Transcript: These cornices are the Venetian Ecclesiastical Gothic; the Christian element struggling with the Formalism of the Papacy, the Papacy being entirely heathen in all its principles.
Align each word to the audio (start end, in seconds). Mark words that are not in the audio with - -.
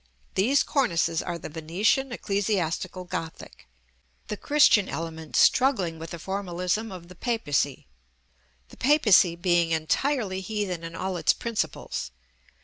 These 0.33 0.63
cornices 0.63 1.21
are 1.21 1.37
the 1.37 1.47
Venetian 1.47 2.11
Ecclesiastical 2.11 3.03
Gothic; 3.03 3.67
the 4.29 4.35
Christian 4.35 4.89
element 4.89 5.35
struggling 5.35 5.99
with 5.99 6.09
the 6.09 6.17
Formalism 6.17 6.91
of 6.91 7.07
the 7.07 7.13
Papacy, 7.13 7.85
the 8.69 8.77
Papacy 8.77 9.35
being 9.35 9.69
entirely 9.69 10.41
heathen 10.41 10.83
in 10.83 10.95
all 10.95 11.17
its 11.17 11.33
principles. 11.33 12.09